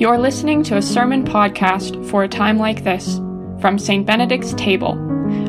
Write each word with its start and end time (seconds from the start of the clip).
You're 0.00 0.16
listening 0.16 0.62
to 0.62 0.78
a 0.78 0.80
sermon 0.80 1.26
podcast 1.26 2.08
for 2.08 2.24
a 2.24 2.28
time 2.28 2.56
like 2.56 2.84
this 2.84 3.18
from 3.60 3.78
St. 3.78 4.06
Benedict's 4.06 4.54
Table, 4.54 4.94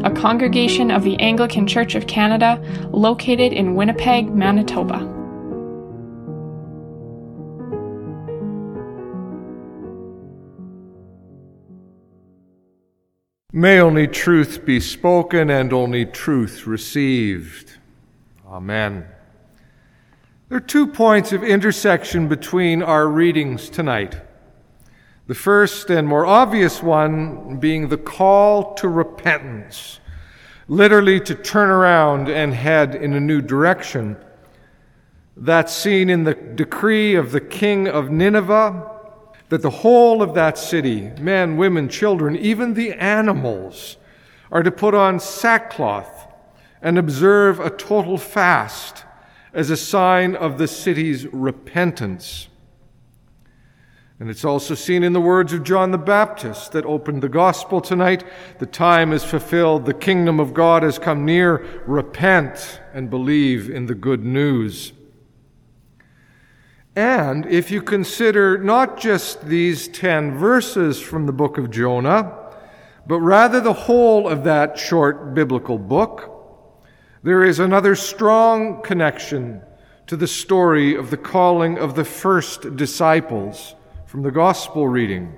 a 0.04 0.12
congregation 0.12 0.92
of 0.92 1.06
the 1.06 1.18
Anglican 1.22 1.66
Church 1.66 1.96
of 1.96 2.06
Canada 2.06 2.62
located 2.92 3.54
in 3.54 3.76
Winnipeg, 3.76 4.28
Manitoba. 4.36 5.00
May 13.54 13.80
only 13.80 14.06
truth 14.06 14.66
be 14.66 14.82
spoken 14.82 15.50
and 15.50 15.72
only 15.72 16.06
truth 16.06 16.68
received. 16.68 17.78
Amen. 18.46 19.08
There 20.50 20.58
are 20.58 20.60
two 20.60 20.88
points 20.88 21.32
of 21.32 21.42
intersection 21.42 22.28
between 22.28 22.84
our 22.84 23.08
readings 23.08 23.70
tonight. 23.70 24.20
The 25.28 25.36
first 25.36 25.90
and 25.90 26.08
more 26.08 26.26
obvious 26.26 26.82
one 26.82 27.58
being 27.58 27.88
the 27.88 27.98
call 27.98 28.74
to 28.76 28.88
repentance, 28.88 30.00
literally 30.68 31.20
to 31.22 31.36
turn 31.36 31.70
around 31.70 32.28
and 32.28 32.54
head 32.54 32.96
in 32.96 33.14
a 33.14 33.20
new 33.20 33.42
direction. 33.42 34.18
That's 35.38 35.74
seen 35.74 36.10
in 36.10 36.24
the 36.24 36.34
decree 36.34 37.16
of 37.16 37.32
the 37.32 37.42
king 37.42 37.88
of 37.88 38.10
Nineveh 38.10 38.90
that 39.50 39.62
the 39.62 39.70
whole 39.70 40.22
of 40.22 40.34
that 40.34 40.58
city, 40.58 41.12
men, 41.20 41.58
women, 41.58 41.90
children, 41.90 42.36
even 42.38 42.74
the 42.74 42.94
animals, 42.94 43.98
are 44.52 44.64
to 44.64 44.72
put 44.72 44.94
on 44.94 45.20
sackcloth 45.20 46.28
and 46.82 46.98
observe 46.98 47.60
a 47.60 47.70
total 47.70 48.18
fast 48.18 49.06
as 49.54 49.70
a 49.70 49.78
sign 49.78 50.36
of 50.36 50.58
the 50.58 50.68
city's 50.68 51.28
repentance. 51.28 52.48
And 54.22 54.30
it's 54.30 54.46
also 54.46 54.76
seen 54.76 55.02
in 55.02 55.14
the 55.14 55.20
words 55.20 55.52
of 55.52 55.64
John 55.64 55.90
the 55.90 55.98
Baptist 55.98 56.74
that 56.74 56.86
opened 56.86 57.24
the 57.24 57.28
gospel 57.28 57.82
tonight. 57.82 58.24
The 58.60 58.68
time 58.68 59.14
is 59.14 59.24
fulfilled. 59.24 59.88
The 59.88 59.96
kingdom 59.96 60.40
of 60.40 60.54
God 60.54 60.84
has 60.84 61.00
come 61.00 61.26
near. 61.26 61.82
Repent 61.88 62.82
and 62.94 63.10
believe 63.10 63.68
in 63.68 63.88
the 63.88 63.96
good 63.96 64.24
news. 64.24 64.94
And 66.96 67.48
if 67.48 67.72
you 67.72 67.82
consider 67.82 68.60
not 68.60 69.00
just 69.00 69.48
these 69.48 69.88
10 69.88 70.38
verses 70.38 71.02
from 71.02 71.26
the 71.26 71.34
book 71.34 71.58
of 71.58 71.72
Jonah, 71.72 72.54
but 73.08 73.22
rather 73.22 73.60
the 73.60 73.74
whole 73.74 74.30
of 74.30 74.44
that 74.44 74.78
short 74.78 75.34
biblical 75.34 75.80
book, 75.80 76.30
there 77.24 77.44
is 77.44 77.58
another 77.58 77.96
strong 77.96 78.84
connection 78.84 79.64
to 80.06 80.16
the 80.16 80.28
story 80.28 80.94
of 80.94 81.10
the 81.10 81.18
calling 81.18 81.80
of 81.80 81.96
the 81.96 82.06
first 82.06 82.76
disciples 82.76 83.74
from 84.12 84.24
the 84.24 84.30
gospel 84.30 84.90
reading. 84.90 85.34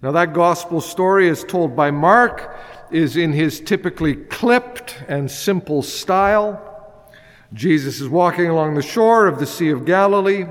Now, 0.00 0.12
that 0.12 0.32
gospel 0.32 0.80
story, 0.80 1.28
as 1.28 1.44
told 1.44 1.76
by 1.76 1.90
Mark, 1.90 2.58
is 2.90 3.18
in 3.18 3.34
his 3.34 3.60
typically 3.60 4.16
clipped 4.16 5.02
and 5.08 5.30
simple 5.30 5.82
style. 5.82 7.12
Jesus 7.52 8.00
is 8.00 8.08
walking 8.08 8.46
along 8.46 8.76
the 8.76 8.82
shore 8.82 9.26
of 9.26 9.38
the 9.38 9.46
Sea 9.46 9.68
of 9.68 9.84
Galilee. 9.84 10.46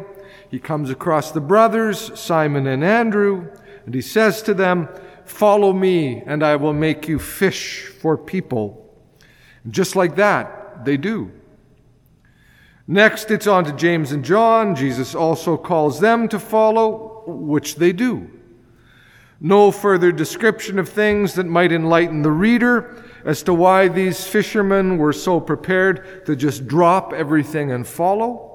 He 0.51 0.59
comes 0.59 0.91
across 0.91 1.31
the 1.31 1.41
brothers, 1.41 2.11
Simon 2.13 2.67
and 2.67 2.83
Andrew, 2.83 3.49
and 3.87 3.95
he 3.95 4.01
says 4.01 4.43
to 4.43 4.53
them, 4.53 4.87
Follow 5.25 5.73
me, 5.73 6.21
and 6.27 6.43
I 6.43 6.57
will 6.57 6.73
make 6.73 7.07
you 7.07 7.17
fish 7.17 7.87
for 7.87 8.19
people. 8.19 8.95
And 9.63 9.73
Just 9.73 9.95
like 9.95 10.15
that, 10.17 10.85
they 10.85 10.97
do. 10.97 11.31
Next, 12.87 13.31
it's 13.31 13.47
on 13.47 13.65
to 13.65 13.73
James 13.73 14.13
and 14.13 14.23
John. 14.23 14.73
Jesus 14.73 15.13
also 15.13 15.57
calls 15.57 15.99
them 15.99 16.29
to 16.29 16.39
follow, 16.39 17.23
which 17.27 17.75
they 17.75 17.91
do. 17.91 18.31
No 19.41 19.71
further 19.71 20.11
description 20.11 20.79
of 20.79 20.87
things 20.87 21.33
that 21.33 21.45
might 21.45 21.71
enlighten 21.71 22.21
the 22.21 22.31
reader 22.31 23.03
as 23.25 23.43
to 23.43 23.53
why 23.53 23.87
these 23.89 24.25
fishermen 24.25 24.97
were 24.97 25.13
so 25.13 25.39
prepared 25.39 26.25
to 26.25 26.35
just 26.35 26.65
drop 26.65 27.11
everything 27.13 27.71
and 27.71 27.85
follow. 27.85 28.47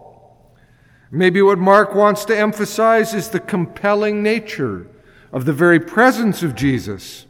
Maybe 1.10 1.42
what 1.42 1.58
Mark 1.58 1.94
wants 1.94 2.24
to 2.24 2.36
emphasize 2.36 3.12
is 3.12 3.28
the 3.28 3.38
compelling 3.38 4.22
nature 4.22 4.88
of 5.30 5.44
the 5.44 5.52
very 5.52 5.78
presence 5.78 6.42
of 6.42 6.54
Jesus. 6.54 7.26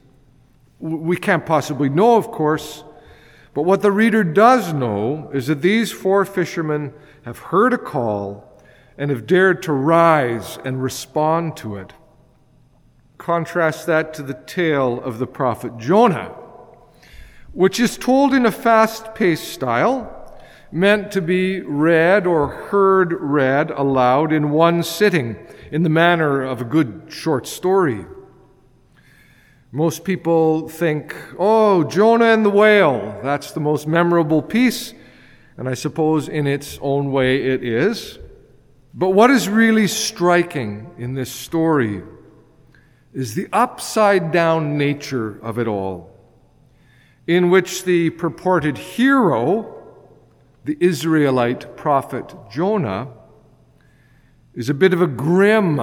We 0.78 1.16
can't 1.16 1.44
possibly 1.44 1.88
know, 1.88 2.16
of 2.16 2.30
course, 2.30 2.84
but 3.54 3.62
what 3.62 3.82
the 3.82 3.92
reader 3.92 4.24
does 4.24 4.72
know 4.72 5.30
is 5.32 5.46
that 5.48 5.62
these 5.62 5.92
four 5.92 6.24
fishermen 6.24 6.94
have 7.24 7.38
heard 7.38 7.72
a 7.72 7.78
call 7.78 8.60
and 8.96 9.10
have 9.10 9.26
dared 9.26 9.62
to 9.62 9.72
rise 9.72 10.58
and 10.64 10.82
respond 10.82 11.56
to 11.58 11.76
it. 11.76 11.92
Contrast 13.18 13.86
that 13.86 14.14
to 14.14 14.22
the 14.22 14.34
tale 14.34 15.00
of 15.02 15.18
the 15.18 15.26
prophet 15.26 15.76
Jonah, 15.78 16.34
which 17.52 17.78
is 17.78 17.98
told 17.98 18.32
in 18.32 18.46
a 18.46 18.52
fast 18.52 19.14
paced 19.14 19.48
style, 19.48 20.18
meant 20.72 21.12
to 21.12 21.20
be 21.20 21.60
read 21.60 22.26
or 22.26 22.48
heard 22.48 23.12
read 23.20 23.70
aloud 23.70 24.32
in 24.32 24.50
one 24.50 24.82
sitting, 24.82 25.36
in 25.70 25.82
the 25.82 25.90
manner 25.90 26.42
of 26.42 26.62
a 26.62 26.64
good 26.64 27.04
short 27.08 27.46
story. 27.46 28.06
Most 29.74 30.04
people 30.04 30.68
think, 30.68 31.16
oh, 31.38 31.84
Jonah 31.84 32.26
and 32.26 32.44
the 32.44 32.50
whale, 32.50 33.18
that's 33.22 33.52
the 33.52 33.60
most 33.60 33.86
memorable 33.86 34.42
piece. 34.42 34.92
And 35.56 35.66
I 35.66 35.72
suppose 35.72 36.28
in 36.28 36.46
its 36.46 36.78
own 36.82 37.10
way 37.10 37.42
it 37.42 37.64
is. 37.64 38.18
But 38.92 39.10
what 39.10 39.30
is 39.30 39.48
really 39.48 39.86
striking 39.86 40.90
in 40.98 41.14
this 41.14 41.32
story 41.32 42.02
is 43.14 43.34
the 43.34 43.48
upside 43.50 44.30
down 44.30 44.76
nature 44.76 45.38
of 45.42 45.58
it 45.58 45.66
all, 45.66 46.10
in 47.26 47.48
which 47.48 47.84
the 47.84 48.10
purported 48.10 48.76
hero, 48.76 49.82
the 50.66 50.76
Israelite 50.80 51.78
prophet 51.78 52.34
Jonah, 52.50 53.08
is 54.54 54.68
a 54.68 54.74
bit 54.74 54.92
of 54.92 55.00
a 55.00 55.06
grim 55.06 55.80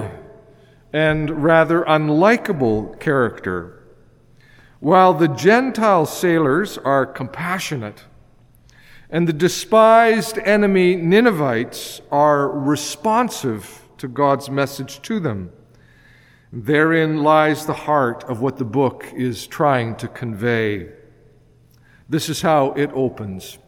and 0.92 1.42
rather 1.42 1.82
unlikable 1.82 2.98
character 3.00 3.79
while 4.80 5.12
the 5.12 5.28
Gentile 5.28 6.06
sailors 6.06 6.78
are 6.78 7.04
compassionate 7.04 8.04
and 9.10 9.28
the 9.28 9.32
despised 9.32 10.38
enemy 10.38 10.96
Ninevites 10.96 12.00
are 12.10 12.48
responsive 12.48 13.82
to 13.98 14.08
God's 14.08 14.48
message 14.48 15.02
to 15.02 15.20
them. 15.20 15.50
Therein 16.52 17.22
lies 17.22 17.66
the 17.66 17.74
heart 17.74 18.24
of 18.24 18.40
what 18.40 18.56
the 18.56 18.64
book 18.64 19.06
is 19.14 19.46
trying 19.46 19.96
to 19.96 20.08
convey. 20.08 20.88
This 22.08 22.28
is 22.28 22.42
how 22.42 22.72
it 22.72 22.90
opens. 22.94 23.58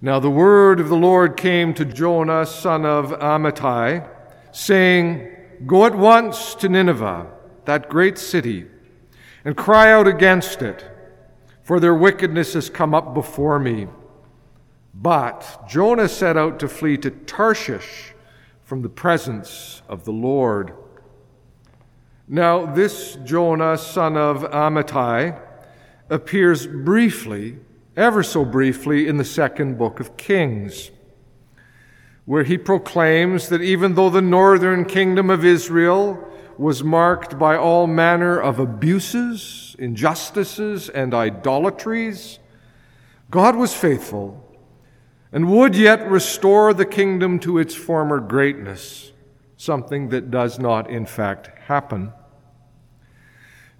Now 0.00 0.20
the 0.20 0.30
word 0.30 0.80
of 0.80 0.88
the 0.88 0.96
Lord 0.96 1.36
came 1.36 1.74
to 1.74 1.84
Jonah, 1.84 2.46
son 2.46 2.86
of 2.86 3.10
Amittai, 3.10 4.08
saying, 4.52 5.32
Go 5.66 5.84
at 5.84 5.94
once 5.94 6.54
to 6.56 6.68
Nineveh, 6.68 7.26
that 7.64 7.88
great 7.88 8.18
city 8.18 8.66
and 9.46 9.56
cry 9.56 9.92
out 9.92 10.08
against 10.08 10.60
it, 10.60 10.84
for 11.62 11.78
their 11.78 11.94
wickedness 11.94 12.54
has 12.54 12.68
come 12.68 12.92
up 12.92 13.14
before 13.14 13.60
me. 13.60 13.86
But 14.92 15.68
Jonah 15.68 16.08
set 16.08 16.36
out 16.36 16.58
to 16.58 16.68
flee 16.68 16.96
to 16.98 17.12
Tarshish 17.12 18.12
from 18.64 18.82
the 18.82 18.88
presence 18.88 19.82
of 19.88 20.04
the 20.04 20.12
Lord. 20.12 20.74
Now, 22.26 22.66
this 22.66 23.18
Jonah, 23.22 23.78
son 23.78 24.16
of 24.16 24.42
Amittai, 24.42 25.40
appears 26.10 26.66
briefly, 26.66 27.60
ever 27.96 28.24
so 28.24 28.44
briefly, 28.44 29.06
in 29.06 29.16
the 29.16 29.24
second 29.24 29.78
book 29.78 30.00
of 30.00 30.16
Kings, 30.16 30.90
where 32.24 32.42
he 32.42 32.58
proclaims 32.58 33.48
that 33.50 33.62
even 33.62 33.94
though 33.94 34.10
the 34.10 34.20
northern 34.20 34.84
kingdom 34.84 35.30
of 35.30 35.44
Israel 35.44 36.32
was 36.58 36.82
marked 36.82 37.38
by 37.38 37.56
all 37.56 37.86
manner 37.86 38.38
of 38.38 38.58
abuses, 38.58 39.76
injustices, 39.78 40.88
and 40.88 41.12
idolatries, 41.12 42.38
God 43.30 43.56
was 43.56 43.74
faithful 43.74 44.42
and 45.32 45.50
would 45.50 45.74
yet 45.74 46.08
restore 46.08 46.72
the 46.72 46.86
kingdom 46.86 47.38
to 47.40 47.58
its 47.58 47.74
former 47.74 48.20
greatness, 48.20 49.12
something 49.56 50.08
that 50.10 50.30
does 50.30 50.58
not, 50.58 50.88
in 50.88 51.04
fact, 51.04 51.50
happen. 51.66 52.12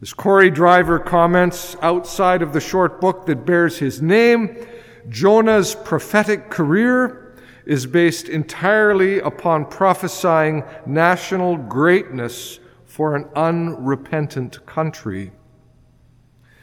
As 0.03 0.13
Corey 0.13 0.51
Driver 0.51 0.99
comments, 0.99 1.77
outside 1.81 2.43
of 2.43 2.53
the 2.53 2.61
short 2.61 3.01
book 3.01 3.25
that 3.27 3.47
bears 3.47 3.79
his 3.79 4.03
name, 4.03 4.67
Jonah's 5.09 5.75
prophetic 5.75 6.51
career 6.51 7.35
is 7.65 7.87
based 7.87 8.29
entirely 8.29 9.21
upon 9.21 9.65
prophesying 9.65 10.65
national 10.85 11.57
greatness 11.57 12.61
for 12.97 13.15
an 13.15 13.29
unrepentant 13.37 14.65
country. 14.65 15.31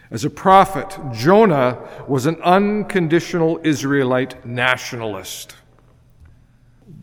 As 0.09 0.25
a 0.25 0.31
prophet, 0.31 0.97
Jonah 1.11 1.77
was 2.07 2.25
an 2.25 2.41
unconditional 2.41 3.59
Israelite 3.63 4.43
nationalist. 4.43 5.55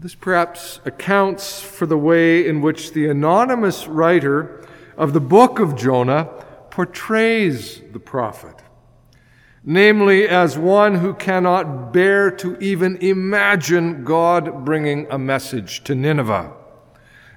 This 0.00 0.16
perhaps 0.16 0.80
accounts 0.84 1.62
for 1.62 1.86
the 1.86 1.96
way 1.96 2.44
in 2.44 2.60
which 2.60 2.92
the 2.92 3.06
anonymous 3.06 3.86
writer 3.86 4.66
of 4.96 5.12
the 5.12 5.20
book 5.20 5.60
of 5.60 5.76
Jonah 5.76 6.24
portrays 6.70 7.82
the 7.92 8.00
prophet, 8.00 8.56
namely 9.62 10.26
as 10.26 10.58
one 10.58 10.96
who 10.96 11.14
cannot 11.14 11.92
bear 11.92 12.32
to 12.32 12.58
even 12.58 12.96
imagine 12.96 14.02
God 14.02 14.64
bringing 14.64 15.06
a 15.08 15.18
message 15.18 15.84
to 15.84 15.94
Nineveh. 15.94 16.52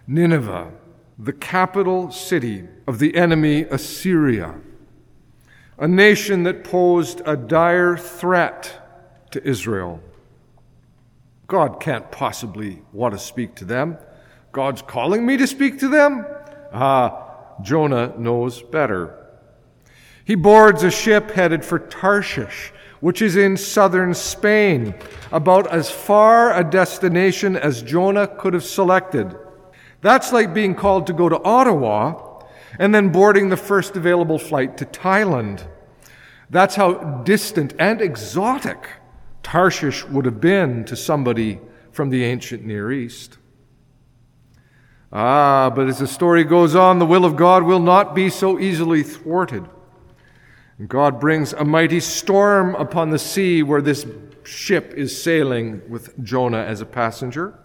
Nineveh, 0.08 0.72
the 1.18 1.34
capital 1.34 2.12
city 2.12 2.68
of 2.88 3.00
the 3.00 3.16
enemy 3.16 3.62
Assyria, 3.64 4.56
a 5.78 5.88
nation 5.88 6.44
that 6.44 6.64
posed 6.64 7.22
a 7.26 7.38
dire 7.38 7.98
threat 7.98 9.28
to 9.32 9.48
Israel. 9.48 10.02
God 11.48 11.80
can't 11.80 12.12
possibly 12.12 12.82
want 12.92 13.14
to 13.14 13.20
speak 13.20 13.56
to 13.56 13.66
them. 13.66 13.98
God's 14.52 14.82
calling 14.82 15.26
me 15.26 15.38
to 15.38 15.48
speak 15.48 15.80
to 15.80 15.88
them? 15.88 16.26
Ah, 16.72 17.24
Jonah 17.62 18.14
knows 18.18 18.62
better. 18.62 19.20
He 20.26 20.36
boards 20.36 20.84
a 20.84 20.92
ship 20.92 21.32
headed 21.32 21.66
for 21.66 21.80
Tarshish, 21.80 22.72
which 23.02 23.22
is 23.22 23.36
in 23.36 23.58
southern 23.58 24.14
Spain, 24.14 24.96
about 25.32 25.68
as 25.68 25.92
far 25.92 26.58
a 26.58 26.64
destination 26.64 27.58
as 27.58 27.84
Jonah 27.84 28.28
could 28.28 28.54
have 28.54 28.64
selected. 28.64 29.36
That's 30.04 30.34
like 30.34 30.54
being 30.54 30.76
called 30.76 31.08
to 31.08 31.14
go 31.14 31.30
to 31.30 31.42
Ottawa 31.44 32.44
and 32.78 32.94
then 32.94 33.10
boarding 33.10 33.50
the 33.50 33.58
first 33.58 33.96
available 33.96 34.38
flight 34.38 34.78
to 34.78 34.86
Thailand. 34.86 35.66
That's 36.50 36.76
how 36.76 37.22
distant 37.24 37.74
and 37.80 38.02
exotic 38.02 38.90
Tarshish 39.44 40.06
would 40.06 40.26
have 40.26 40.42
been 40.42 40.84
to 40.86 40.98
somebody 40.98 41.62
from 41.92 42.10
the 42.10 42.26
ancient 42.26 42.66
Near 42.66 42.92
East. 42.92 43.38
Ah, 45.12 45.72
but 45.74 45.88
as 45.88 46.00
the 46.00 46.08
story 46.08 46.44
goes 46.44 46.76
on, 46.76 47.00
the 47.00 47.06
will 47.06 47.24
of 47.24 47.38
God 47.38 47.64
will 47.64 47.80
not 47.80 48.14
be 48.14 48.30
so 48.30 48.60
easily 48.60 49.04
thwarted. 49.04 49.66
God 50.86 51.20
brings 51.20 51.54
a 51.54 51.64
mighty 51.64 52.02
storm 52.02 52.76
upon 52.76 53.12
the 53.12 53.20
sea 53.20 53.64
where 53.64 53.82
this 53.82 54.06
ship 54.44 54.94
is 54.96 55.22
sailing 55.22 55.82
with 55.90 56.22
Jonah 56.22 56.64
as 56.64 56.82
a 56.82 56.86
passenger. 56.86 57.58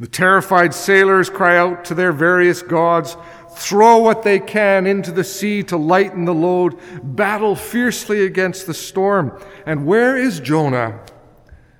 The 0.00 0.06
terrified 0.06 0.74
sailors 0.74 1.28
cry 1.28 1.56
out 1.56 1.84
to 1.86 1.94
their 1.94 2.12
various 2.12 2.62
gods, 2.62 3.16
throw 3.50 3.98
what 3.98 4.22
they 4.22 4.38
can 4.38 4.86
into 4.86 5.10
the 5.10 5.24
sea 5.24 5.64
to 5.64 5.76
lighten 5.76 6.24
the 6.24 6.34
load, 6.34 6.78
battle 7.02 7.56
fiercely 7.56 8.24
against 8.24 8.66
the 8.66 8.74
storm. 8.74 9.36
And 9.66 9.86
where 9.86 10.16
is 10.16 10.38
Jonah? 10.38 11.00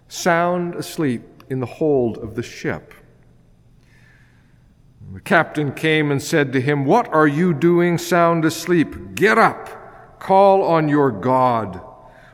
Sound 0.08 0.74
asleep 0.74 1.22
in 1.48 1.60
the 1.60 1.66
hold 1.66 2.18
of 2.18 2.34
the 2.34 2.42
ship. 2.42 2.92
The 5.12 5.20
captain 5.20 5.72
came 5.72 6.10
and 6.10 6.22
said 6.22 6.52
to 6.52 6.60
him, 6.60 6.84
What 6.84 7.08
are 7.08 7.26
you 7.26 7.54
doing 7.54 7.98
sound 7.98 8.44
asleep? 8.44 9.14
Get 9.14 9.38
up, 9.38 10.20
call 10.20 10.62
on 10.64 10.88
your 10.88 11.10
God. 11.10 11.80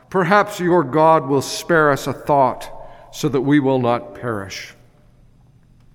Perhaps 0.09 0.59
your 0.59 0.83
God 0.83 1.27
will 1.27 1.41
spare 1.41 1.91
us 1.91 2.07
a 2.07 2.13
thought 2.13 2.71
so 3.13 3.29
that 3.29 3.41
we 3.41 3.59
will 3.59 3.79
not 3.79 4.15
perish. 4.15 4.74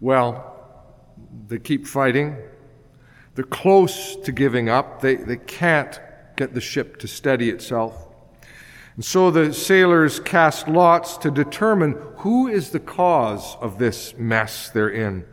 Well, 0.00 0.56
they 1.46 1.58
keep 1.58 1.86
fighting. 1.86 2.36
They're 3.34 3.44
close 3.44 4.16
to 4.16 4.32
giving 4.32 4.68
up. 4.68 5.00
They, 5.00 5.16
they 5.16 5.36
can't 5.36 6.00
get 6.36 6.54
the 6.54 6.60
ship 6.60 6.98
to 6.98 7.08
steady 7.08 7.50
itself. 7.50 8.06
And 8.96 9.04
so 9.04 9.30
the 9.30 9.52
sailors 9.54 10.20
cast 10.20 10.68
lots 10.68 11.16
to 11.18 11.30
determine 11.30 11.96
who 12.18 12.48
is 12.48 12.70
the 12.70 12.80
cause 12.80 13.56
of 13.60 13.78
this 13.78 14.14
mess 14.16 14.68
they're 14.70 14.90
in. 14.90 15.24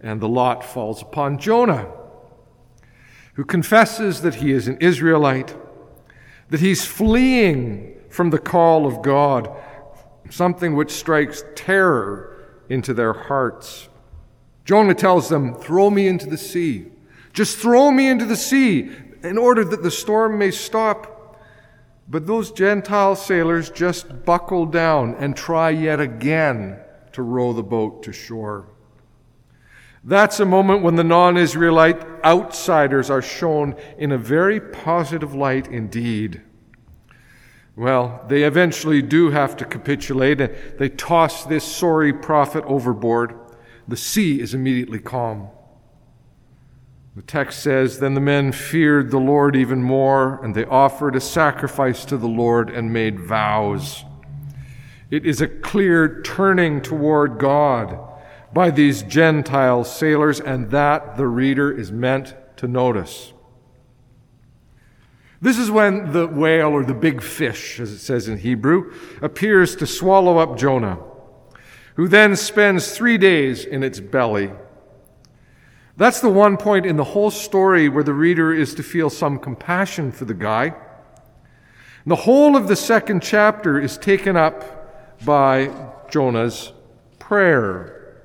And 0.00 0.20
the 0.20 0.28
lot 0.28 0.64
falls 0.64 1.02
upon 1.02 1.38
Jonah, 1.38 1.90
who 3.34 3.44
confesses 3.44 4.22
that 4.22 4.36
he 4.36 4.52
is 4.52 4.68
an 4.68 4.78
Israelite, 4.80 5.54
that 6.50 6.60
he's 6.60 6.84
fleeing 6.84 7.96
from 8.08 8.30
the 8.30 8.38
call 8.38 8.86
of 8.86 9.02
God, 9.02 9.50
something 10.30 10.74
which 10.74 10.90
strikes 10.90 11.44
terror 11.54 12.64
into 12.68 12.94
their 12.94 13.12
hearts. 13.12 13.88
Jonah 14.66 14.94
tells 14.94 15.28
them, 15.28 15.54
Throw 15.54 15.88
me 15.88 16.08
into 16.08 16.26
the 16.26 16.36
sea. 16.36 16.86
Just 17.32 17.56
throw 17.58 17.90
me 17.90 18.08
into 18.08 18.26
the 18.26 18.36
sea 18.36 18.90
in 19.22 19.38
order 19.38 19.64
that 19.64 19.82
the 19.82 19.90
storm 19.90 20.38
may 20.38 20.50
stop. 20.50 21.38
But 22.08 22.26
those 22.26 22.50
Gentile 22.50 23.16
sailors 23.16 23.70
just 23.70 24.24
buckle 24.24 24.66
down 24.66 25.14
and 25.14 25.36
try 25.36 25.70
yet 25.70 26.00
again 26.00 26.78
to 27.12 27.22
row 27.22 27.52
the 27.52 27.62
boat 27.62 28.02
to 28.04 28.12
shore. 28.12 28.68
That's 30.02 30.40
a 30.40 30.44
moment 30.44 30.82
when 30.82 30.96
the 30.96 31.04
non 31.04 31.36
Israelite 31.36 32.00
outsiders 32.24 33.08
are 33.08 33.22
shown 33.22 33.76
in 33.98 34.12
a 34.12 34.18
very 34.18 34.60
positive 34.60 35.34
light 35.34 35.68
indeed. 35.68 36.42
Well, 37.76 38.24
they 38.28 38.44
eventually 38.44 39.02
do 39.02 39.30
have 39.30 39.56
to 39.58 39.64
capitulate 39.64 40.40
and 40.40 40.54
they 40.78 40.88
toss 40.88 41.44
this 41.44 41.64
sorry 41.64 42.12
prophet 42.12 42.64
overboard. 42.64 43.45
The 43.88 43.96
sea 43.96 44.40
is 44.40 44.54
immediately 44.54 44.98
calm. 44.98 45.48
The 47.14 47.22
text 47.22 47.62
says, 47.62 47.98
Then 47.98 48.14
the 48.14 48.20
men 48.20 48.52
feared 48.52 49.10
the 49.10 49.18
Lord 49.18 49.56
even 49.56 49.82
more, 49.82 50.42
and 50.44 50.54
they 50.54 50.64
offered 50.66 51.16
a 51.16 51.20
sacrifice 51.20 52.04
to 52.06 52.18
the 52.18 52.28
Lord 52.28 52.68
and 52.68 52.92
made 52.92 53.20
vows. 53.20 54.04
It 55.10 55.24
is 55.24 55.40
a 55.40 55.48
clear 55.48 56.20
turning 56.22 56.82
toward 56.82 57.38
God 57.38 57.98
by 58.52 58.70
these 58.70 59.02
Gentile 59.02 59.84
sailors, 59.84 60.40
and 60.40 60.70
that 60.70 61.16
the 61.16 61.26
reader 61.26 61.72
is 61.72 61.90
meant 61.90 62.34
to 62.58 62.68
notice. 62.68 63.32
This 65.40 65.58
is 65.58 65.70
when 65.70 66.12
the 66.12 66.26
whale, 66.26 66.70
or 66.70 66.84
the 66.84 66.94
big 66.94 67.22
fish, 67.22 67.78
as 67.78 67.92
it 67.92 67.98
says 67.98 68.28
in 68.28 68.38
Hebrew, 68.38 68.92
appears 69.22 69.76
to 69.76 69.86
swallow 69.86 70.38
up 70.38 70.58
Jonah, 70.58 70.98
who 71.96 72.08
then 72.08 72.36
spends 72.36 72.96
three 72.96 73.18
days 73.18 73.64
in 73.64 73.82
its 73.82 74.00
belly. 74.00 74.50
That's 75.96 76.20
the 76.20 76.28
one 76.28 76.56
point 76.56 76.86
in 76.86 76.96
the 76.96 77.04
whole 77.04 77.30
story 77.30 77.88
where 77.88 78.04
the 78.04 78.14
reader 78.14 78.52
is 78.52 78.74
to 78.74 78.82
feel 78.82 79.10
some 79.10 79.38
compassion 79.38 80.12
for 80.12 80.24
the 80.24 80.34
guy. 80.34 80.74
The 82.06 82.16
whole 82.16 82.56
of 82.56 82.68
the 82.68 82.76
second 82.76 83.22
chapter 83.22 83.80
is 83.80 83.98
taken 83.98 84.36
up 84.36 85.24
by 85.24 85.70
Jonah's 86.10 86.72
prayer. 87.18 88.22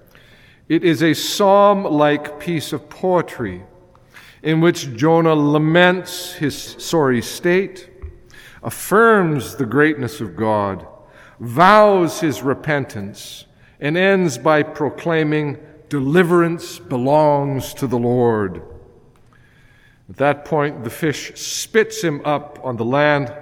It 0.69 0.83
is 0.83 1.01
a 1.01 1.13
psalm 1.13 1.83
like 1.83 2.39
piece 2.39 2.73
of 2.73 2.89
poetry 2.89 3.63
in 4.43 4.59
which 4.59 4.95
Jonah 4.95 5.35
laments 5.35 6.33
his 6.33 6.75
sorry 6.79 7.21
state, 7.21 7.89
affirms 8.63 9.55
the 9.55 9.65
greatness 9.65 10.21
of 10.21 10.35
God, 10.35 10.85
vows 11.39 12.19
his 12.19 12.41
repentance, 12.41 13.45
and 13.81 13.97
ends 13.97 14.37
by 14.37 14.63
proclaiming, 14.63 15.57
Deliverance 15.89 16.79
belongs 16.79 17.73
to 17.73 17.87
the 17.87 17.99
Lord. 17.99 18.61
At 20.09 20.17
that 20.17 20.45
point, 20.45 20.85
the 20.85 20.89
fish 20.89 21.33
spits 21.35 22.01
him 22.01 22.21
up 22.23 22.59
on 22.63 22.77
the 22.77 22.85
land. 22.85 23.33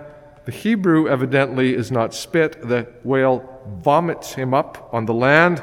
The 0.46 0.52
Hebrew 0.52 1.08
evidently 1.08 1.76
is 1.76 1.92
not 1.92 2.16
spit, 2.16 2.68
the 2.68 2.88
whale 3.04 3.62
vomits 3.84 4.34
him 4.34 4.56
up 4.56 4.90
on 4.92 5.06
the 5.06 5.14
land 5.14 5.62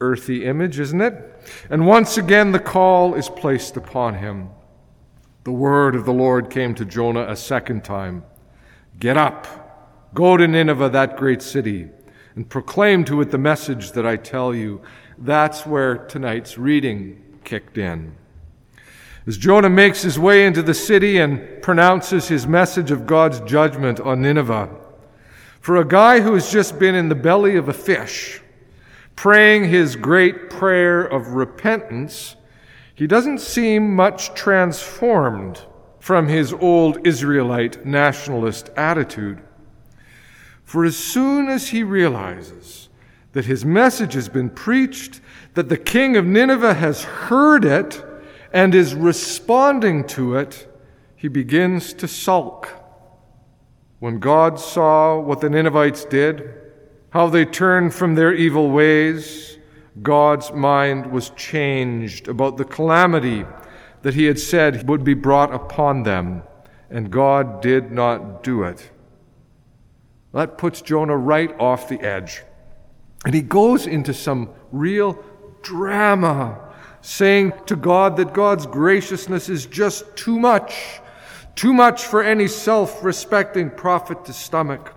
earthy 0.00 0.44
image, 0.44 0.78
isn't 0.78 1.00
it? 1.00 1.42
And 1.70 1.86
once 1.86 2.18
again, 2.18 2.52
the 2.52 2.58
call 2.58 3.14
is 3.14 3.28
placed 3.28 3.76
upon 3.76 4.14
him. 4.14 4.50
The 5.44 5.52
word 5.52 5.94
of 5.94 6.04
the 6.04 6.12
Lord 6.12 6.50
came 6.50 6.74
to 6.74 6.84
Jonah 6.84 7.26
a 7.28 7.36
second 7.36 7.84
time 7.84 8.24
Get 8.98 9.16
up, 9.16 10.10
go 10.14 10.36
to 10.36 10.48
Nineveh, 10.48 10.90
that 10.90 11.16
great 11.16 11.42
city, 11.42 11.88
and 12.34 12.48
proclaim 12.48 13.04
to 13.04 13.20
it 13.20 13.30
the 13.30 13.38
message 13.38 13.92
that 13.92 14.06
I 14.06 14.16
tell 14.16 14.54
you. 14.54 14.80
That's 15.18 15.66
where 15.66 15.96
tonight's 15.96 16.58
reading 16.58 17.22
kicked 17.44 17.78
in. 17.78 18.14
As 19.26 19.36
Jonah 19.36 19.68
makes 19.68 20.02
his 20.02 20.18
way 20.18 20.46
into 20.46 20.62
the 20.62 20.74
city 20.74 21.18
and 21.18 21.60
pronounces 21.60 22.28
his 22.28 22.46
message 22.46 22.90
of 22.90 23.06
God's 23.06 23.40
judgment 23.40 24.00
on 24.00 24.22
Nineveh, 24.22 24.70
for 25.60 25.76
a 25.76 25.84
guy 25.84 26.20
who 26.20 26.34
has 26.34 26.50
just 26.50 26.78
been 26.78 26.94
in 26.94 27.08
the 27.08 27.14
belly 27.14 27.56
of 27.56 27.68
a 27.68 27.74
fish, 27.74 28.40
praying 29.16 29.64
his 29.64 29.96
great 29.96 30.48
prayer 30.48 31.02
of 31.02 31.34
repentance, 31.34 32.36
he 32.94 33.06
doesn't 33.06 33.40
seem 33.40 33.94
much 33.94 34.32
transformed 34.34 35.60
from 36.00 36.28
his 36.28 36.52
old 36.54 37.06
Israelite 37.06 37.84
nationalist 37.84 38.70
attitude. 38.76 39.42
For 40.68 40.84
as 40.84 40.98
soon 40.98 41.48
as 41.48 41.68
he 41.68 41.82
realizes 41.82 42.90
that 43.32 43.46
his 43.46 43.64
message 43.64 44.12
has 44.12 44.28
been 44.28 44.50
preached, 44.50 45.22
that 45.54 45.70
the 45.70 45.78
king 45.78 46.14
of 46.14 46.26
Nineveh 46.26 46.74
has 46.74 47.04
heard 47.04 47.64
it 47.64 48.04
and 48.52 48.74
is 48.74 48.94
responding 48.94 50.06
to 50.08 50.34
it, 50.36 50.70
he 51.16 51.26
begins 51.26 51.94
to 51.94 52.06
sulk. 52.06 52.68
When 53.98 54.18
God 54.18 54.60
saw 54.60 55.18
what 55.18 55.40
the 55.40 55.48
Ninevites 55.48 56.04
did, 56.04 56.52
how 57.14 57.28
they 57.28 57.46
turned 57.46 57.94
from 57.94 58.14
their 58.14 58.34
evil 58.34 58.70
ways, 58.70 59.56
God's 60.02 60.52
mind 60.52 61.10
was 61.10 61.30
changed 61.30 62.28
about 62.28 62.58
the 62.58 62.66
calamity 62.66 63.46
that 64.02 64.12
he 64.12 64.26
had 64.26 64.38
said 64.38 64.86
would 64.86 65.02
be 65.02 65.14
brought 65.14 65.54
upon 65.54 66.02
them, 66.02 66.42
and 66.90 67.10
God 67.10 67.62
did 67.62 67.90
not 67.90 68.42
do 68.42 68.64
it. 68.64 68.90
That 70.32 70.58
puts 70.58 70.82
Jonah 70.82 71.16
right 71.16 71.54
off 71.58 71.88
the 71.88 72.00
edge. 72.00 72.42
And 73.24 73.34
he 73.34 73.42
goes 73.42 73.86
into 73.86 74.14
some 74.14 74.50
real 74.70 75.22
drama, 75.62 76.72
saying 77.00 77.52
to 77.66 77.76
God 77.76 78.16
that 78.16 78.34
God's 78.34 78.66
graciousness 78.66 79.48
is 79.48 79.66
just 79.66 80.16
too 80.16 80.38
much, 80.38 81.00
too 81.54 81.72
much 81.72 82.04
for 82.04 82.22
any 82.22 82.46
self 82.46 83.02
respecting 83.02 83.70
prophet 83.70 84.24
to 84.26 84.32
stomach. 84.32 84.94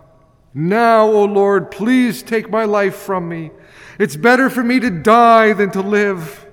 Now, 0.53 1.07
O 1.07 1.23
Lord, 1.25 1.71
please 1.71 2.21
take 2.21 2.49
my 2.49 2.65
life 2.65 2.95
from 2.95 3.29
me. 3.29 3.51
It's 3.97 4.15
better 4.15 4.49
for 4.49 4.63
me 4.63 4.79
to 4.81 4.89
die 4.89 5.53
than 5.53 5.71
to 5.71 5.81
live. 5.81 6.45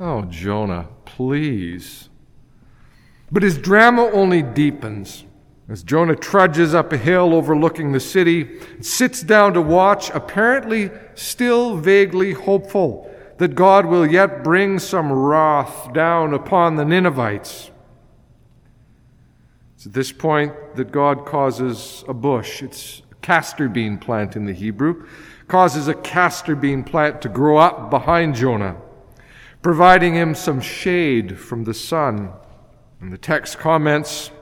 Oh, 0.00 0.22
Jonah, 0.22 0.88
please. 1.04 2.08
But 3.30 3.42
his 3.42 3.56
drama 3.56 4.10
only 4.12 4.42
deepens. 4.42 5.24
As 5.70 5.84
Jonah 5.84 6.16
trudges 6.16 6.74
up 6.74 6.92
a 6.92 6.96
hill 6.96 7.32
overlooking 7.32 7.92
the 7.92 8.00
city, 8.00 8.58
sits 8.80 9.22
down 9.22 9.54
to 9.54 9.62
watch, 9.62 10.10
apparently 10.10 10.90
still 11.14 11.76
vaguely 11.76 12.32
hopeful 12.32 13.08
that 13.38 13.54
God 13.54 13.86
will 13.86 14.04
yet 14.04 14.42
bring 14.42 14.80
some 14.80 15.12
wrath 15.12 15.92
down 15.92 16.34
upon 16.34 16.74
the 16.74 16.84
Ninevites. 16.84 17.70
It's 19.76 19.86
at 19.86 19.92
this 19.92 20.10
point 20.10 20.52
that 20.74 20.90
God 20.90 21.24
causes 21.24 22.02
a 22.08 22.14
bush. 22.14 22.64
It's 22.64 23.02
a 23.12 23.14
castor 23.22 23.68
bean 23.68 23.96
plant 23.96 24.34
in 24.34 24.46
the 24.46 24.52
Hebrew, 24.52 25.06
causes 25.46 25.86
a 25.86 25.94
castor 25.94 26.56
bean 26.56 26.82
plant 26.82 27.22
to 27.22 27.28
grow 27.28 27.58
up 27.58 27.90
behind 27.90 28.34
Jonah, 28.34 28.76
providing 29.62 30.14
him 30.14 30.34
some 30.34 30.60
shade 30.60 31.38
from 31.38 31.62
the 31.62 31.74
sun. 31.74 32.32
And 33.00 33.12
the 33.12 33.18
text 33.18 33.60
comments, 33.60 34.32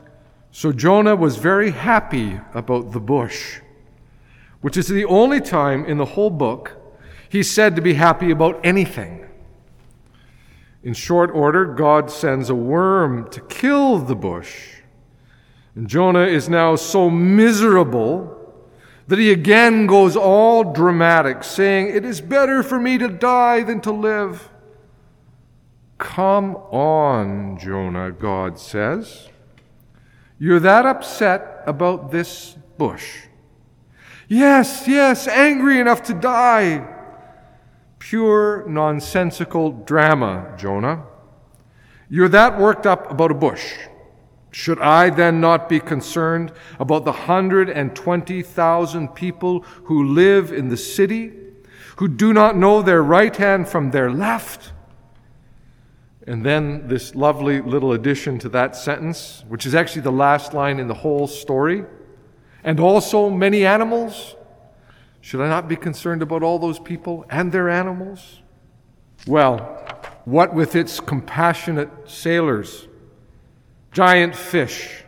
so 0.50 0.72
Jonah 0.72 1.16
was 1.16 1.36
very 1.36 1.70
happy 1.70 2.40
about 2.54 2.92
the 2.92 3.00
bush, 3.00 3.60
which 4.60 4.76
is 4.76 4.88
the 4.88 5.04
only 5.04 5.40
time 5.40 5.84
in 5.84 5.98
the 5.98 6.04
whole 6.04 6.30
book 6.30 6.72
he's 7.28 7.50
said 7.50 7.76
to 7.76 7.82
be 7.82 7.94
happy 7.94 8.30
about 8.30 8.60
anything. 8.64 9.26
In 10.82 10.94
short 10.94 11.30
order, 11.32 11.64
God 11.66 12.10
sends 12.10 12.50
a 12.50 12.54
worm 12.54 13.28
to 13.30 13.40
kill 13.42 13.98
the 13.98 14.14
bush. 14.14 14.76
And 15.74 15.88
Jonah 15.88 16.26
is 16.26 16.48
now 16.48 16.76
so 16.76 17.10
miserable 17.10 18.34
that 19.08 19.18
he 19.18 19.30
again 19.30 19.86
goes 19.86 20.16
all 20.16 20.72
dramatic, 20.72 21.42
saying, 21.42 21.88
It 21.88 22.04
is 22.04 22.20
better 22.20 22.62
for 22.62 22.78
me 22.78 22.98
to 22.98 23.08
die 23.08 23.62
than 23.62 23.80
to 23.82 23.92
live. 23.92 24.50
Come 25.98 26.56
on, 26.56 27.58
Jonah, 27.58 28.12
God 28.12 28.58
says. 28.58 29.28
You're 30.38 30.60
that 30.60 30.86
upset 30.86 31.62
about 31.66 32.10
this 32.12 32.56
bush. 32.76 33.24
Yes, 34.28 34.86
yes, 34.86 35.26
angry 35.26 35.80
enough 35.80 36.02
to 36.04 36.14
die. 36.14 36.86
Pure 37.98 38.66
nonsensical 38.68 39.72
drama, 39.72 40.54
Jonah. 40.56 41.02
You're 42.08 42.28
that 42.28 42.58
worked 42.58 42.86
up 42.86 43.10
about 43.10 43.32
a 43.32 43.34
bush. 43.34 43.74
Should 44.50 44.80
I 44.80 45.10
then 45.10 45.40
not 45.40 45.68
be 45.68 45.80
concerned 45.80 46.52
about 46.78 47.04
the 47.04 47.12
120,000 47.12 49.08
people 49.08 49.60
who 49.60 50.04
live 50.12 50.52
in 50.52 50.68
the 50.68 50.76
city, 50.76 51.32
who 51.96 52.08
do 52.08 52.32
not 52.32 52.56
know 52.56 52.80
their 52.80 53.02
right 53.02 53.34
hand 53.34 53.68
from 53.68 53.90
their 53.90 54.10
left? 54.10 54.72
And 56.28 56.44
then 56.44 56.86
this 56.88 57.14
lovely 57.14 57.62
little 57.62 57.92
addition 57.92 58.38
to 58.40 58.50
that 58.50 58.76
sentence, 58.76 59.44
which 59.48 59.64
is 59.64 59.74
actually 59.74 60.02
the 60.02 60.12
last 60.12 60.52
line 60.52 60.78
in 60.78 60.86
the 60.86 60.92
whole 60.92 61.26
story. 61.26 61.86
And 62.62 62.78
also 62.78 63.30
many 63.30 63.64
animals. 63.64 64.36
Should 65.22 65.40
I 65.40 65.48
not 65.48 65.68
be 65.68 65.76
concerned 65.76 66.20
about 66.20 66.42
all 66.42 66.58
those 66.58 66.78
people 66.78 67.24
and 67.30 67.50
their 67.50 67.70
animals? 67.70 68.42
Well, 69.26 69.58
what 70.26 70.52
with 70.52 70.76
its 70.76 71.00
compassionate 71.00 71.88
sailors, 72.04 72.86
giant 73.90 74.36
fish, 74.36 75.04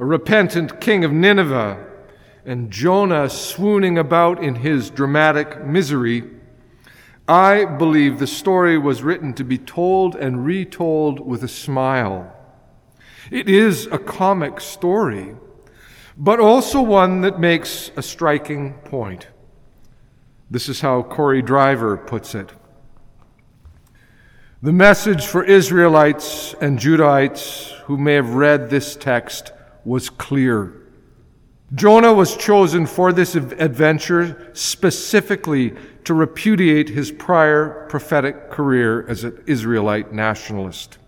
a 0.00 0.04
repentant 0.04 0.80
king 0.80 1.04
of 1.04 1.12
Nineveh, 1.12 1.86
and 2.44 2.72
Jonah 2.72 3.30
swooning 3.30 3.96
about 3.96 4.42
in 4.42 4.56
his 4.56 4.90
dramatic 4.90 5.64
misery, 5.64 6.24
I 7.28 7.64
believe 7.64 8.18
the 8.18 8.26
story 8.26 8.78
was 8.78 9.02
written 9.02 9.34
to 9.34 9.44
be 9.44 9.58
told 9.58 10.14
and 10.14 10.44
retold 10.44 11.18
with 11.18 11.42
a 11.42 11.48
smile. 11.48 12.32
It 13.32 13.48
is 13.48 13.86
a 13.86 13.98
comic 13.98 14.60
story, 14.60 15.34
but 16.16 16.38
also 16.38 16.80
one 16.80 17.22
that 17.22 17.40
makes 17.40 17.90
a 17.96 18.02
striking 18.02 18.74
point. 18.84 19.26
This 20.48 20.68
is 20.68 20.80
how 20.80 21.02
Corey 21.02 21.42
Driver 21.42 21.96
puts 21.96 22.36
it. 22.36 22.52
The 24.62 24.72
message 24.72 25.26
for 25.26 25.42
Israelites 25.44 26.54
and 26.60 26.78
Judahites 26.78 27.72
who 27.82 27.98
may 27.98 28.14
have 28.14 28.34
read 28.34 28.70
this 28.70 28.94
text 28.94 29.52
was 29.84 30.08
clear. 30.10 30.82
Jonah 31.74 32.14
was 32.14 32.36
chosen 32.36 32.86
for 32.86 33.12
this 33.12 33.34
adventure 33.34 34.50
specifically 34.54 35.74
to 36.06 36.14
repudiate 36.14 36.88
his 36.88 37.10
prior 37.10 37.84
prophetic 37.88 38.48
career 38.48 39.04
as 39.08 39.24
an 39.24 39.42
Israelite 39.46 40.12
nationalist. 40.12 40.98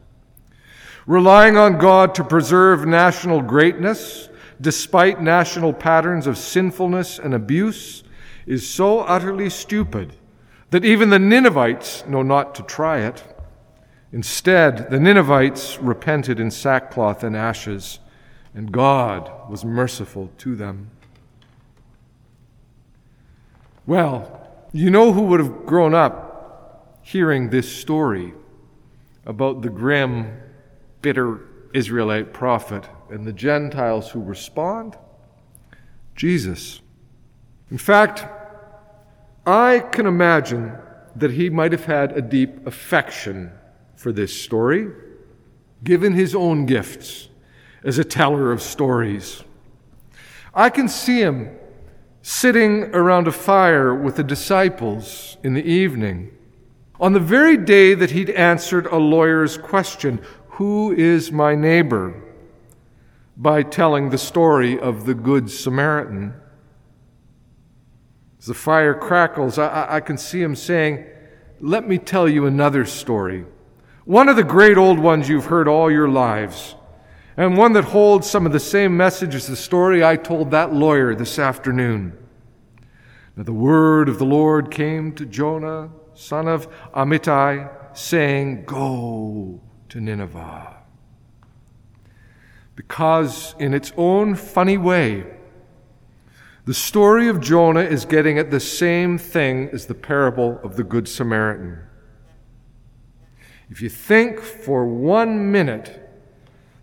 Relying 1.06 1.56
on 1.56 1.78
God 1.78 2.16
to 2.16 2.24
preserve 2.24 2.84
national 2.84 3.40
greatness 3.40 4.28
despite 4.60 5.22
national 5.22 5.72
patterns 5.72 6.26
of 6.26 6.36
sinfulness 6.36 7.20
and 7.20 7.32
abuse 7.32 8.02
is 8.44 8.68
so 8.68 9.00
utterly 9.02 9.48
stupid 9.48 10.16
that 10.70 10.84
even 10.84 11.10
the 11.10 11.18
Ninevites 11.20 12.04
know 12.06 12.22
not 12.22 12.56
to 12.56 12.64
try 12.64 12.98
it. 12.98 13.22
Instead, 14.12 14.90
the 14.90 14.98
Ninevites 14.98 15.78
repented 15.78 16.40
in 16.40 16.50
sackcloth 16.50 17.22
and 17.22 17.36
ashes 17.36 18.00
and 18.52 18.72
God 18.72 19.48
was 19.48 19.64
merciful 19.64 20.28
to 20.38 20.56
them. 20.56 20.90
Well, 23.86 24.47
you 24.72 24.90
know 24.90 25.12
who 25.12 25.22
would 25.22 25.40
have 25.40 25.64
grown 25.66 25.94
up 25.94 26.98
hearing 27.02 27.48
this 27.50 27.70
story 27.70 28.34
about 29.24 29.62
the 29.62 29.70
grim, 29.70 30.40
bitter 31.00 31.40
Israelite 31.72 32.32
prophet 32.32 32.84
and 33.10 33.26
the 33.26 33.32
Gentiles 33.32 34.10
who 34.10 34.22
respond? 34.22 34.96
Jesus. 36.14 36.80
In 37.70 37.78
fact, 37.78 38.26
I 39.46 39.80
can 39.80 40.06
imagine 40.06 40.76
that 41.16 41.30
he 41.32 41.48
might 41.48 41.72
have 41.72 41.86
had 41.86 42.12
a 42.12 42.22
deep 42.22 42.66
affection 42.66 43.52
for 43.96 44.12
this 44.12 44.38
story, 44.38 44.88
given 45.82 46.12
his 46.12 46.34
own 46.34 46.66
gifts 46.66 47.28
as 47.82 47.98
a 47.98 48.04
teller 48.04 48.52
of 48.52 48.60
stories. 48.62 49.42
I 50.54 50.70
can 50.70 50.88
see 50.88 51.20
him 51.20 51.56
sitting 52.28 52.82
around 52.94 53.26
a 53.26 53.32
fire 53.32 53.94
with 53.94 54.16
the 54.16 54.22
disciples 54.22 55.38
in 55.42 55.54
the 55.54 55.64
evening 55.64 56.30
on 57.00 57.14
the 57.14 57.20
very 57.20 57.56
day 57.56 57.94
that 57.94 58.10
he'd 58.10 58.28
answered 58.28 58.84
a 58.84 58.98
lawyer's 58.98 59.56
question, 59.56 60.20
Who 60.50 60.92
is 60.92 61.32
my 61.32 61.54
neighbor? 61.54 62.22
by 63.34 63.62
telling 63.62 64.10
the 64.10 64.18
story 64.18 64.78
of 64.78 65.06
the 65.06 65.14
Good 65.14 65.50
Samaritan. 65.50 66.34
As 68.38 68.44
the 68.44 68.52
fire 68.52 68.94
crackles, 68.94 69.58
I, 69.58 69.86
I 69.88 70.00
can 70.00 70.18
see 70.18 70.42
him 70.42 70.54
saying, 70.54 71.06
Let 71.60 71.88
me 71.88 71.96
tell 71.96 72.28
you 72.28 72.44
another 72.44 72.84
story. 72.84 73.46
One 74.04 74.28
of 74.28 74.36
the 74.36 74.44
great 74.44 74.76
old 74.76 74.98
ones 74.98 75.30
you've 75.30 75.46
heard 75.46 75.66
all 75.66 75.90
your 75.90 76.10
lives 76.10 76.74
and 77.38 77.56
one 77.56 77.72
that 77.74 77.84
holds 77.84 78.28
some 78.28 78.46
of 78.46 78.52
the 78.52 78.58
same 78.58 78.96
message 78.96 79.32
as 79.32 79.46
the 79.46 79.54
story 79.54 80.04
I 80.04 80.16
told 80.16 80.50
that 80.50 80.74
lawyer 80.74 81.14
this 81.14 81.38
afternoon. 81.38 82.18
Now, 83.36 83.44
the 83.44 83.52
word 83.52 84.08
of 84.08 84.18
the 84.18 84.24
Lord 84.24 84.72
came 84.72 85.12
to 85.12 85.24
Jonah, 85.24 85.90
son 86.14 86.48
of 86.48 86.68
Amittai, 86.92 87.96
saying, 87.96 88.64
Go 88.64 89.60
to 89.88 90.00
Nineveh. 90.00 90.78
Because, 92.74 93.54
in 93.60 93.72
its 93.72 93.92
own 93.96 94.34
funny 94.34 94.76
way, 94.76 95.24
the 96.64 96.74
story 96.74 97.28
of 97.28 97.40
Jonah 97.40 97.82
is 97.82 98.04
getting 98.04 98.36
at 98.36 98.50
the 98.50 98.58
same 98.58 99.16
thing 99.16 99.68
as 99.72 99.86
the 99.86 99.94
parable 99.94 100.58
of 100.64 100.74
the 100.74 100.82
Good 100.82 101.06
Samaritan. 101.06 101.78
If 103.70 103.80
you 103.80 103.88
think 103.88 104.40
for 104.40 104.84
one 104.88 105.52
minute 105.52 106.07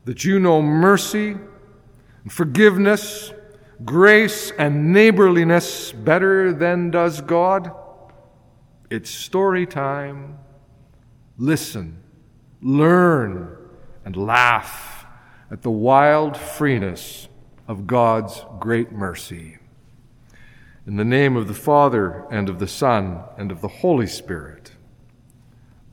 that 0.06 0.24
you 0.24 0.40
know 0.40 0.62
mercy 0.62 1.32
and 2.24 2.32
forgiveness 2.32 3.32
grace 3.84 4.52
and 4.58 4.94
neighborliness 4.94 5.92
better 5.92 6.54
than 6.54 6.92
does 6.92 7.22
God? 7.22 7.72
It's 8.90 9.10
story 9.10 9.66
time. 9.66 10.38
Listen, 11.38 12.02
learn, 12.62 13.58
and 14.06 14.16
laugh 14.16 15.06
at 15.52 15.64
the 15.64 15.72
wild 15.72 16.38
freeness 16.38 17.28
of 17.68 17.88
God's 17.88 18.46
great 18.60 18.92
mercy. 18.92 19.58
In 20.88 20.98
the 20.98 21.04
name 21.04 21.36
of 21.36 21.48
the 21.48 21.54
Father, 21.54 22.26
and 22.30 22.48
of 22.48 22.60
the 22.60 22.68
Son, 22.68 23.24
and 23.38 23.52
of 23.52 23.62
the 23.62 23.68
Holy 23.68 24.06
Spirit. 24.06 24.72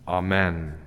Amen. 0.07 0.79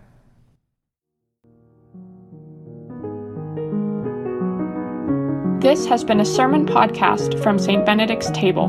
This 5.66 5.88
has 5.88 6.04
been 6.04 6.20
a 6.20 6.26
sermon 6.26 6.68
podcast 6.68 7.42
from 7.42 7.58
St. 7.58 7.84
Benedict's 7.84 8.30
Table. 8.30 8.68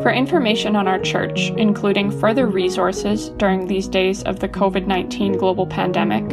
For 0.00 0.10
information 0.10 0.76
on 0.76 0.88
our 0.88 0.98
church, 0.98 1.50
including 1.58 2.10
further 2.10 2.46
resources 2.46 3.28
during 3.36 3.66
these 3.66 3.86
days 3.86 4.22
of 4.22 4.40
the 4.40 4.48
COVID 4.48 4.86
19 4.86 5.36
global 5.36 5.66
pandemic, 5.66 6.24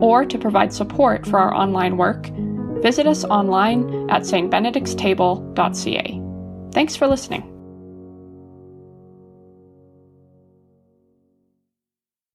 or 0.00 0.24
to 0.24 0.38
provide 0.38 0.72
support 0.72 1.26
for 1.26 1.40
our 1.40 1.52
online 1.52 1.96
work, 1.96 2.28
visit 2.80 3.08
us 3.08 3.24
online 3.24 4.08
at 4.08 4.22
stbenedictstable.ca. 4.22 6.72
Thanks 6.72 6.94
for 6.94 7.08
listening. 7.08 7.59